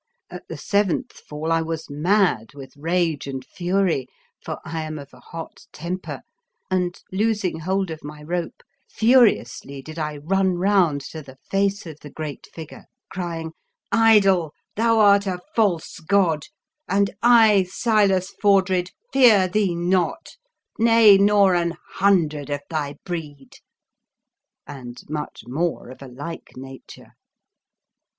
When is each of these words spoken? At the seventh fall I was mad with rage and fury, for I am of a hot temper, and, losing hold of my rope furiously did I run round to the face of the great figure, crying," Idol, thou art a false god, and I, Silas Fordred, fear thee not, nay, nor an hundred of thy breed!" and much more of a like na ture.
At 0.31 0.47
the 0.47 0.57
seventh 0.57 1.11
fall 1.11 1.51
I 1.51 1.61
was 1.61 1.87
mad 1.87 2.55
with 2.55 2.73
rage 2.75 3.27
and 3.27 3.45
fury, 3.45 4.07
for 4.43 4.57
I 4.65 4.81
am 4.81 4.97
of 4.97 5.13
a 5.13 5.19
hot 5.19 5.67
temper, 5.71 6.21
and, 6.71 6.99
losing 7.11 7.59
hold 7.59 7.91
of 7.91 8.03
my 8.03 8.23
rope 8.23 8.63
furiously 8.89 9.79
did 9.83 9.99
I 9.99 10.17
run 10.17 10.55
round 10.55 11.01
to 11.11 11.21
the 11.21 11.37
face 11.51 11.85
of 11.85 11.99
the 11.99 12.09
great 12.09 12.47
figure, 12.51 12.85
crying," 13.11 13.51
Idol, 14.11 14.55
thou 14.75 14.97
art 14.97 15.27
a 15.27 15.37
false 15.55 15.99
god, 15.99 16.45
and 16.87 17.11
I, 17.21 17.67
Silas 17.69 18.33
Fordred, 18.41 18.89
fear 19.13 19.47
thee 19.47 19.75
not, 19.75 20.29
nay, 20.79 21.19
nor 21.19 21.53
an 21.53 21.77
hundred 21.97 22.49
of 22.49 22.61
thy 22.71 22.95
breed!" 23.05 23.57
and 24.65 24.99
much 25.07 25.43
more 25.45 25.91
of 25.91 26.01
a 26.01 26.07
like 26.07 26.49
na 26.57 26.77
ture. 26.87 27.11